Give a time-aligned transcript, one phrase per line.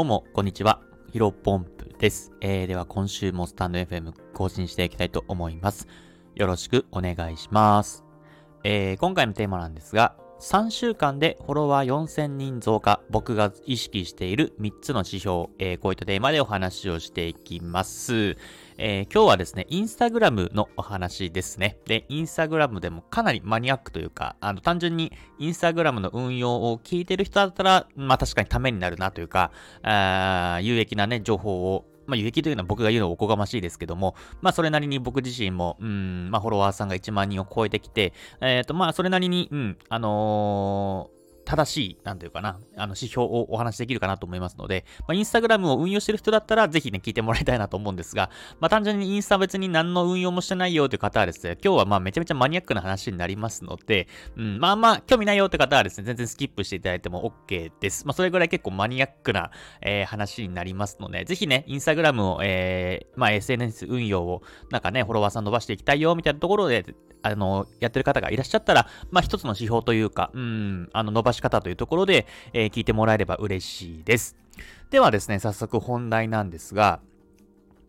[0.00, 0.80] どうも、こんにちは。
[1.12, 2.32] ヒロポンプです。
[2.40, 5.88] えー、では今週もスタンド FM 更新していきたいと思います。
[6.36, 8.02] よろしくお願いします。
[8.64, 18.38] えー、今回のテーマなんですが、3週間でフォロワー4000人増加、僕が意識している3つの指標、えー、こういったテーマでお話をしていきます。
[18.78, 21.76] えー、今日はですね、インスタグラムのお話ですね。
[21.84, 29.52] で、インスタグラムでもかなりマニアックというか、あの、単純にインスタグラムの運用を聞いてる人だったら、まあ確かにためになるなというか、
[29.82, 41.19] あ有益なね、情報をまあ、有益というのは僕が言うのはおこがましいですけども、まあ、それなりに僕自身も、うん、まあ、フォロワーさんが1万人を超えてきて、えっ、ー、と、まあ、それなりに、うん、あのー
[41.50, 58.06] 正しい、なんていうかな、あの、指標をお話しできるかなと思いますので、まあ、インスタグラムを運用してる人だったら、ぜひね、聞いてもらいたいなと思うんですが、まあ、単純にインスタ別に何の運用もしてないよという方はですね、今日はまあ、めちゃめちゃマニアックな話になりますので、うん、まあまあ、興味ないよって方はですね、全然スキップしていただいても OK です。
[58.06, 59.50] まあ、それぐらい結構マニアックな、
[59.82, 66.84] えー、話になりますので、ぜひね、インスタグラムを、えー、まあ、SNS 運用を、なんかね、フォロワーさん伸ばしていきたいよ、みたいなところで、
[67.22, 74.36] あの、やってる方がいらっしゃったら、まあ、一つの指標というか、うん、あの、伸ばし方というところで、えー、聞いてもらえれば嬉しいです。
[74.90, 77.00] ではですね、早速本題なんですが、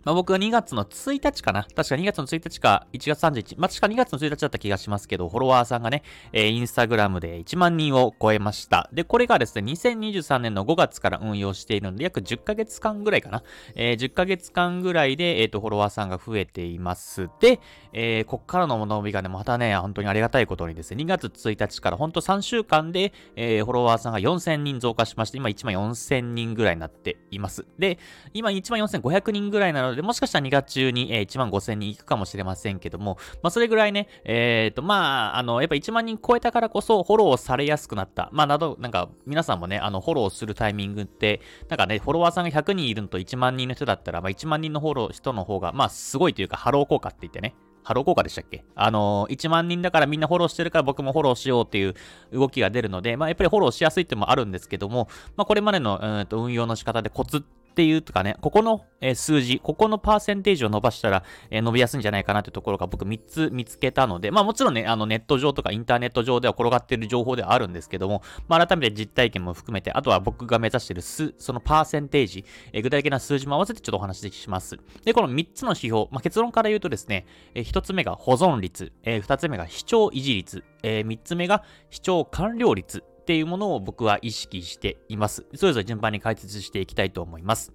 [0.03, 3.55] まあ、僕は2月の1日かな確か2月の1日か1月31日。
[3.57, 8.89] まあ、確か2月の1日だった気がしますけど、フォロワーさんがね、えー、インスタグラムで1万人を超えました。
[8.93, 13.43] で、これがですね、2023年の5月から運用しているので、約10ヶ月間ぐらいかな。
[13.75, 17.29] えー、10ヶ月間ぐらいで、えっ、ー、と、フォロワーさんが増えています。
[17.39, 17.59] で、
[17.93, 27.65] えー、こっからの伸びがね、またね、本当にありがたいことにですね、2月1日から本当3週間で、えー、フォロワーさんが4000人増加しまして、今1万4000人ぐらいになっています。
[27.77, 27.99] で、
[28.33, 38.29] 今1万4500人ぐらいなので、でもしかしたら2月中に、えー、1万5000人いくかもしれませんけども、まあ、それぐらいね、えっ、ー、と、まあ、あの、やっぱ1万人超えたからこそ、フォローされやすくなった。
[38.31, 48.63] まあ、など、なんか、皆さんもね、あの、フォローするタイミングって、なんかね、フォロワーさんが100人いるのと1万人の人だったら、まあ、1万人のフォロワーの方が、まあ、すごいというか、ハロー効果って言ってね、ハロー効果でしたっけ？
[48.75, 51.95] あのー、1万人だからみんなフォローしてるから僕もフォローしようっていう
[52.31, 72.43] 動きが出るので、まあ、やっぱりフォローしやすいってもあるんですけども、まあ、これまでの、うんと運用の仕方でコツっていうとかね、ここの、え、数字、ここのパーセンテージを伸ばしたら、え、伸びやすいんじゃないかなというところが僕3つ見つけたので、まあもちろんね、あのネット上とかインターネット上では転がっている情報ではあるんですけども、まあ改めて実体験も含めて、あとは僕が目指している数、そのパーセンテージ、
[72.73, 74.77] え、具体的な数字も合わせてちょっとお話しします。
[75.05, 85.45] で、この3つの指標、まあ結論から言うとですね、え、1つ目が保存率、え、2つ目が視聴維持率、え、3つ目が視聴完了率、っていうものを僕は意識しています。
[85.55, 87.71] それぞれ順番に解説していきたいと思います。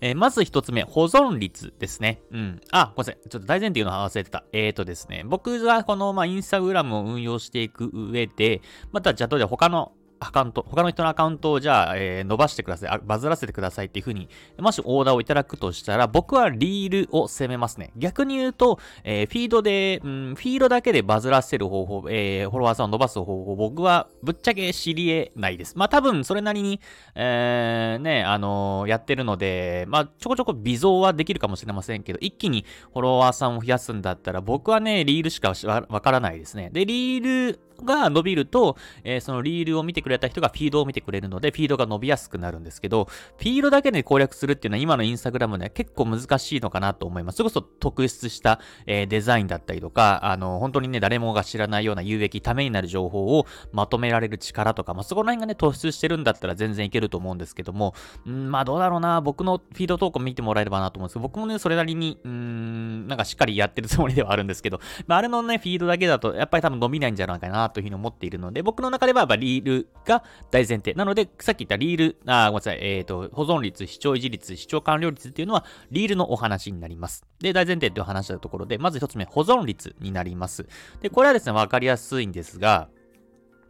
[0.00, 2.22] えー、まず一つ目、保存率ですね。
[2.30, 2.60] うん。
[2.70, 3.28] あ、ごめんなさい。
[3.28, 4.44] ちょっと大前提の話忘れてた。
[4.52, 17.92] えーとですね、僕はこの、まあ、インスタグラムを運用していく上で、また、じゃあ、どうで他のアカウント、他の人のアカウントをじゃあ、えー、伸ばしてくださいバズらせてくださいっていう風に、もしオーダーをいただくとしたら、僕はリールを攻めますね。
[17.96, 25.74] 逆に言うと、えー、フィードで、うん、フィードだけでバズらせる方法、えー、フォロワーさんを伸ばす方法、僕はぶっちゃけ知り得ないです。
[25.76, 26.80] まあ多分それなりに、
[27.14, 35.52] えー、ね、あのー、やってるので、まあちょこちょこ微増はできるかもしれませんけど、一気にフォロワーさんを増やすんだったら、僕はね、リールしか
[35.88, 36.70] わからないですね。
[36.72, 43.06] で、リールが伸びると、えー、そのリールを見てくれた人がフィードを見てくれるので、フィードが伸びやすくなるんですけど、
[43.36, 47.36] フィードだけで攻略するっていうのは今のインスタグラムでは結構難しいのかなと思います。
[47.36, 57.94] それこそ特筆した、えー、デザインだったりとか、あの、本当にね、誰もが知らないような有益、ためになる情報をまとめられる力とか、まあ、そこら辺がね、突出してるんだったら全然いけると思うんですけども、
[58.26, 70.94] んまあどうだろうな、僕のフィード投稿見てもらえればなと思うんですけど、僕もね、それなりに、うん、なんかしっかりやってるつもりではあるんですけど、まあ、あれのね、フィードだけだと、やっぱり多分伸びないんじゃないかなというふうに思っているので、僕の中ではやっぱリールが大前提。
[70.94, 77.24] なので、さっき言ったリール、あ、ごめんなさい、えっ、ー、と、保存率、視聴維持率、視聴完了率っていうのは、リールのお話になります。
[77.40, 80.66] で、大前提という話したところで、まず一つ目、保存率になります。
[81.00, 82.88] で、これはですね、わかりやすいんですが、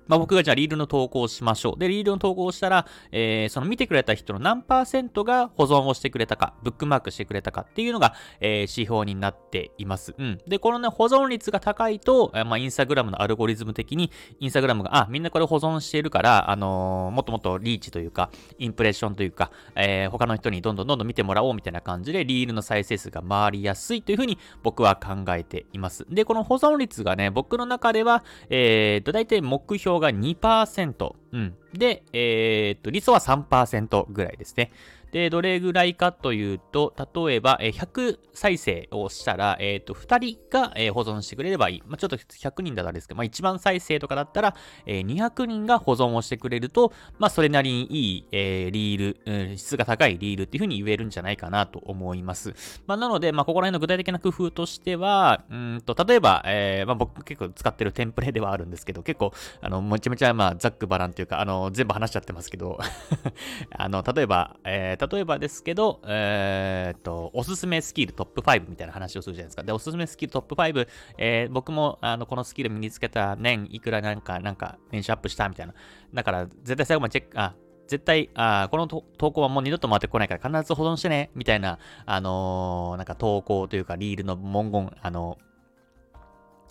[0.08, 1.78] まあ、僕がじゃあリールの投稿をしましょう。
[1.78, 10.14] で、リールの投稿をしたら、えー、その見てくれた人の何パーセントが保存をしてくれたか、ブックマークしてくれたかっていうのが、えー、指標になっています。
[10.18, 10.38] うん。
[10.46, 14.10] で、このね、保存率が高いと、まあ、インスタグラムのアルゴリズム的に、
[14.40, 26.06] インスタグラムが、あ、みんなこれ保存しているから、あのー、もっともっとリーチというか、インプレッションというか、えー、他の人にどんどんどんどん見てもらおうみたいな感じで、リールの再生数が回りやすいというふうに僕は考えています。
[26.08, 31.54] で、この保存率がね、僕の中では、えーと、大体目標が2%、うん。
[31.72, 34.70] で、えー、っと、理想は3%ぐらいですね。
[35.12, 36.94] で、どれぐらいかというと、
[37.26, 41.82] 例えば、え100再生をしたら、えっ、ー、と、2人が、え保存してくれればいい。
[41.86, 44.54] まあ、ちょっと100人だったらですけど、まあ、1万再生とかだったら、
[44.86, 52.54] え200人が保存をしてくれると、まあ、それなりにいい、えー、リール、うん、質が高いリールっていうふうに言えるんじゃないかなと思います。
[52.86, 62.78] まあ、なので、まあ、ここら辺の具体的な工夫としては、うんと、例えば、えー、まあ、僕結構使ってるテンプレではあるんですけど、結構、あの、めちゃめちゃ、まあ、ざっくばらんというか、あの、全部話しちゃってますけど
[63.70, 69.62] あの、例えば、えー、例えばですけど、えー、っと、おすすめスキルトップ5みたいな話をするじゃないですか。
[69.62, 75.74] で、おすすめスキルトップ5、えー、僕も、あの、このスキル身につけた年いくらなんか、なんか、年収アップしたみたいな。
[76.12, 77.54] だから、絶対最後までチェック、あ、
[77.86, 85.38] 絶対、あこの投稿はもう二度と回ってこないから必ず保存してね、みたいな、あのー、なんか投稿というかリールの文言、あの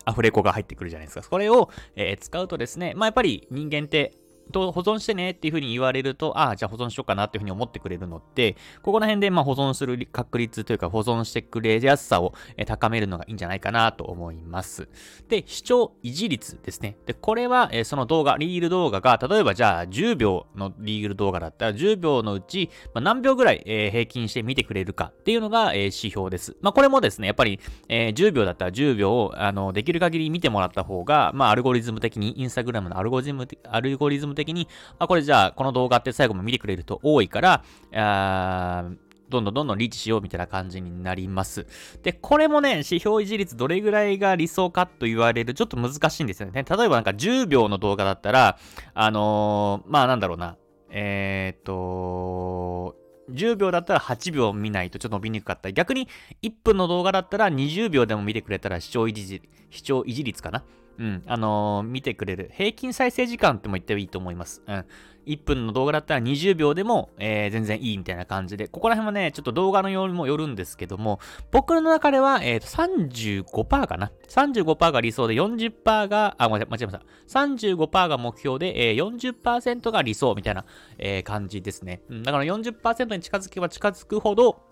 [0.06, 1.28] アフレコが入ってくるじゃないですか。
[1.28, 4.14] これを、えー、使うとですね、まあ、やっぱり人間って
[4.52, 12.34] と保存してねっていう風に言われると、ああ、じゃあ保存しようかなっていう風に思ってくれるので、ここら辺でまあ保存する確率というか保存してくれやすさを
[12.66, 14.88] 高めるのがいいんじゃないかなと思います。
[15.28, 16.98] で、視聴維持率ですね。
[17.06, 26.56] で、これは、えその動画、リール動画が、例えばじゃあ10秒のリール動画だったら10秒のうち、まあ、何秒ぐらい、え平均して見てくれるかっていうのが、え指標です。
[26.62, 27.60] まあ、これもですね、やっぱり、
[27.90, 34.70] え10秒だったら10秒を、あの、できる限り見てもらった方が、まあ、アルゴリズム的に、インスタグラムのアルゴリズム、アルゴリズム的に、
[35.00, 37.64] あ、これじゃあ、この動画って最後も見てくれると多いから、
[37.94, 41.68] あーどんどんどんどんリーチしようみたいな感じになります。
[42.02, 46.64] で、これもね、指標維持率どれぐらいが理想かと言われる、ちょっと難しいんですよね。
[46.64, 48.58] 例えばなんか10秒の動画だったら、
[48.94, 50.56] あのー、まあなんだろうな、
[50.90, 52.96] えー、っと、
[53.32, 56.08] 10秒だったら8秒見ないとちょっと伸びにくかった、逆に
[56.42, 60.64] 1分の動画だったら20秒でも見てくれたら視聴維持、視聴維持率かな
[61.00, 62.50] うん、あのー、見てくれる。
[62.54, 64.64] 平均再生時間っても言ってもいいと思います。
[64.68, 64.86] うん。
[65.28, 71.20] 1分の動画だったら20秒でも、えー、全然いいみたいな感じで、ここら辺はね、ちょっと動画のようにもよるんですけども、
[71.52, 74.12] 僕の中では、えー、と35%かな。
[74.30, 77.02] 35%が理想で40%が、あ、間違えました。
[77.28, 80.66] 35%が目標で、えー、40%が理想みたいな、
[80.98, 82.02] えー、感じですね。
[82.10, 84.67] うん、だから40%に近づけば近づくほど、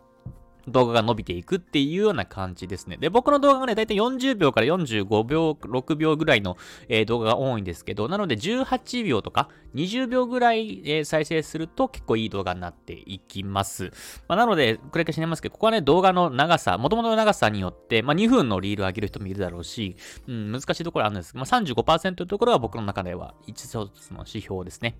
[0.67, 2.97] 動画が伸びていくっていうような感じですね。
[2.97, 6.57] で、僕の動画がね、だいたい40秒から45秒、6秒ぐらいの、
[6.89, 13.91] えー、動画が多いんですけど、なので18秒とか20秒ぐらい、えー、再生すると結構いい動画になっていきます。
[14.27, 19.95] まあ、なので、繰り返しになりますけど、ここはね、動画の長さ、元々の長さによって、まあ、2分のリールを上げる人もいるだろうし、
[20.27, 23.89] うん、難しいところあるんですけど、まあ、35%のところは僕の中では一つの
[24.19, 24.97] 指標ですね。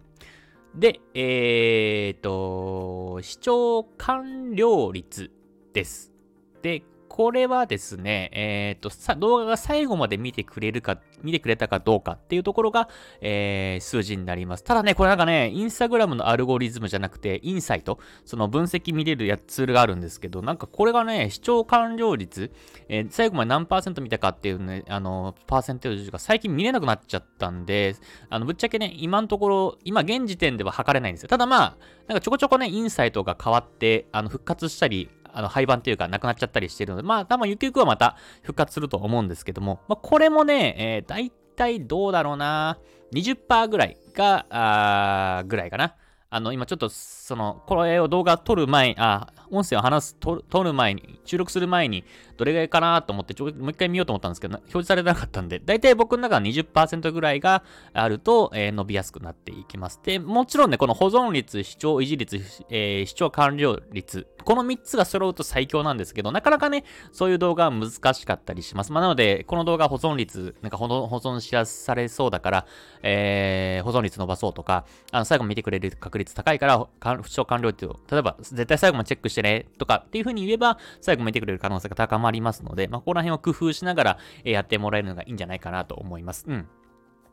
[0.76, 5.32] で、えーと、視聴完了率
[5.76, 6.14] です。
[6.62, 12.90] で、これはですね、えっ、ー、と、さ、動画が最後まで見てくれるか、見てくれたかどうかっていうところが、
[13.22, 14.64] えー、数字になります。
[14.64, 22.52] ただね、これなんかね、インスタグラムのアルゴリズムじゃなくて、インサイト、その分析見れるやツールがあるんですけど、なんかこれがね、視聴完了率、
[22.90, 27.96] えー、最後まで何パーセント見たかっていうね、あの、パーセンテージが最近見れなくなっちゃったんで、
[28.30, 31.30] あの、ぶっちゃけね、今のところ、今現時点では測れないんですよ。
[31.30, 31.78] ただまあ、
[32.08, 42.78] なんかちょこちょこね、インサイトが変わって、あの、復活したり、あの、廃盤というかなくなっちゃったりしてるので、まあ、多分ゆくゆくはまた復活すると思うんですけども、まあ、これもね、えー、大体どうだろうな、
[43.14, 45.96] 20%ぐらいが、あぐらいかな。
[46.30, 52.04] あの、今ちょっと、その、これを動画撮る前、あ、音声を話す、撮る前に、収録する前に、
[52.38, 57.64] どれぐらいかなと思って、ちょ、もう一回見ようと思ったんですけど、表示されなかったんで、だいたい僕の中は20%ぐらいが
[57.94, 60.00] あると、えー、伸びやすくなっていきます。
[60.04, 68.92] で、もちろんね、この保存率、視聴維持率、えー、視聴完了率、この3つが揃うと最強なんですけど、なかなかね、そういう動画は難しかったりします。
[68.92, 72.68] まあ、なので、この動画保存率、なんか保存しやされそうだから、
[73.02, 76.88] えー、保存率伸ばそうとか、あの、最後見てくれる確率高いから、
[77.24, 86.46] 視聴完了率を、例えば、絶対最後までチェックししてね、とかっていう風に言えば、最後見てくれる可能性が高まりますので、まあ、ここら辺を工夫しながら、えやってもらえるのがいいんじゃないかなと思います。
[86.48, 86.68] うん。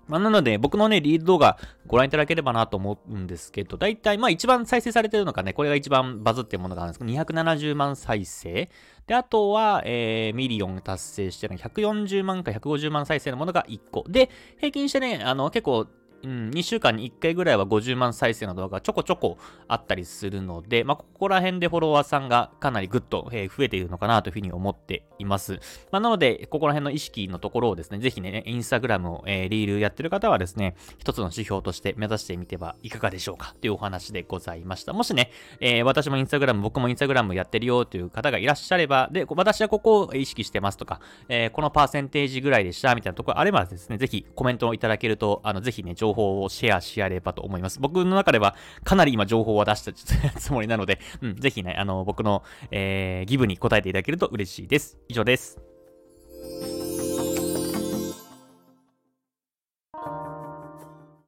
[0.09, 1.57] まあ、なので、僕のね、リード動画
[1.87, 8.69] ご覧いただければなと思うんですけど、大体、まあ一番再生されてるのがね、これが一番バズってるものがあるんですけど、270万再生。
[9.07, 14.05] で、あとは、えー、ミリオン達成してるの140万か150万再生のものが1個。
[14.09, 14.29] で、
[14.59, 15.87] 平均してね、あの、結構、
[16.25, 19.39] うん、2週間に1回ぐらいは50万再生の動画がちょこちょこ
[19.69, 25.61] あったりするので、まあ、ここら辺でフォロワーさんがかなりぐっと、え、増えているのかなというふうに思っています。
[25.91, 34.93] まあ、なので、ここら辺の意識のところをですね、ぜひね、インスタグラムを、えー、リールやってる方はですね、一つの指標として目指してみてはいかがでしょうかというお話でございました。
[34.93, 47.81] もしね、えー、私もインスタグラム、僕もインスタグラムやってるよという方がいらっしゃれば、で、私はここを意識してますとか、えー、このパーセンテージぐらいでしたみたいなところあればですね、ぜひコメントをいただけると、あの、ぜひね、情情報をシェアし合えればと思います。
[47.81, 48.55] 僕の中では
[48.85, 49.93] かなり今情報は出した
[50.39, 54.99] つもりなので、うん、ぜひね、あの、僕の、えー、ギブに答えていただけると嬉しいです。
[55.09, 55.72] 以上です。